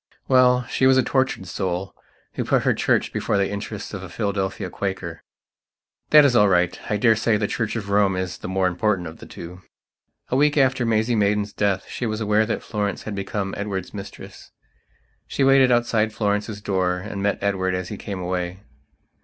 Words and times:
Well, 0.27 0.63
she 0.63 0.87
was 0.87 0.97
a 0.97 1.03
tortured 1.03 1.45
soul 1.45 1.93
who 2.33 2.43
put 2.43 2.63
her 2.63 2.73
Church 2.73 3.13
before 3.13 3.37
the 3.37 3.47
interests 3.51 3.93
of 3.93 4.01
a 4.01 4.09
Philadelphia 4.09 4.67
Quaker. 4.71 5.21
That 6.09 6.25
is 6.25 6.35
all 6.35 6.47
rightI 6.47 6.99
daresay 6.99 7.37
the 7.37 7.45
Church 7.47 7.75
of 7.75 7.91
Rome 7.91 8.15
is 8.15 8.39
the 8.39 8.47
more 8.47 8.65
important 8.65 9.07
of 9.07 9.19
the 9.19 9.27
two. 9.27 9.61
A 10.29 10.35
week 10.35 10.57
after 10.57 10.87
Maisie 10.87 11.13
Maidan's 11.13 11.53
death 11.53 11.85
she 11.87 12.07
was 12.07 12.19
aware 12.19 12.47
that 12.47 12.63
Florence 12.63 13.03
had 13.03 13.13
become 13.13 13.53
Edward's 13.55 13.93
mistress. 13.93 14.49
She 15.27 15.43
waited 15.43 15.71
outside 15.71 16.13
Florence's 16.13 16.61
door 16.61 16.97
and 16.97 17.21
met 17.21 17.37
Edward 17.39 17.75
as 17.75 17.89
he 17.89 17.95
came 17.97 18.19
away. 18.19 18.61